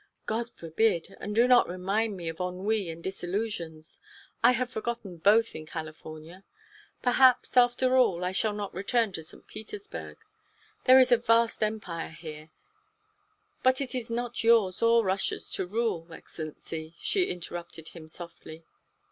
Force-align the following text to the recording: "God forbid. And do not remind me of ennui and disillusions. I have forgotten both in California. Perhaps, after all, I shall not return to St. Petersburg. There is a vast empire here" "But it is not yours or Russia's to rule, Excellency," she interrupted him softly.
"God 0.25 0.49
forbid. 0.49 1.15
And 1.19 1.35
do 1.35 1.47
not 1.47 1.69
remind 1.69 2.17
me 2.17 2.27
of 2.27 2.39
ennui 2.39 2.89
and 2.89 3.03
disillusions. 3.03 3.99
I 4.43 4.53
have 4.53 4.67
forgotten 4.71 5.17
both 5.17 5.53
in 5.53 5.67
California. 5.67 6.43
Perhaps, 7.03 7.55
after 7.55 7.95
all, 7.95 8.25
I 8.25 8.31
shall 8.31 8.53
not 8.53 8.73
return 8.73 9.11
to 9.11 9.21
St. 9.21 9.45
Petersburg. 9.45 10.17
There 10.85 10.97
is 10.99 11.11
a 11.11 11.17
vast 11.17 11.61
empire 11.61 12.09
here" 12.09 12.49
"But 13.61 13.79
it 13.79 13.93
is 13.93 14.09
not 14.09 14.43
yours 14.43 14.81
or 14.81 15.03
Russia's 15.05 15.51
to 15.51 15.67
rule, 15.67 16.11
Excellency," 16.11 16.95
she 16.99 17.25
interrupted 17.29 17.89
him 17.89 18.07
softly. 18.07 18.65